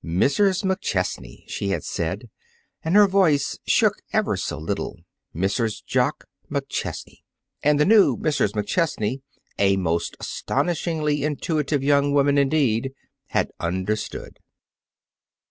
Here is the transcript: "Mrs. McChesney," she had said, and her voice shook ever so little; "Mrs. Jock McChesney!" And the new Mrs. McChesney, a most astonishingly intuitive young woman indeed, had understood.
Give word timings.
"Mrs. 0.03 0.63
McChesney," 0.63 1.43
she 1.47 1.67
had 1.69 1.83
said, 1.83 2.27
and 2.83 2.95
her 2.95 3.05
voice 3.07 3.59
shook 3.67 3.97
ever 4.11 4.35
so 4.35 4.57
little; 4.57 4.97
"Mrs. 5.35 5.85
Jock 5.85 6.25
McChesney!" 6.49 7.19
And 7.61 7.79
the 7.79 7.85
new 7.85 8.17
Mrs. 8.17 8.53
McChesney, 8.53 9.21
a 9.59 9.77
most 9.77 10.17
astonishingly 10.19 11.21
intuitive 11.23 11.83
young 11.83 12.13
woman 12.13 12.39
indeed, 12.39 12.93
had 13.27 13.51
understood. 13.59 14.39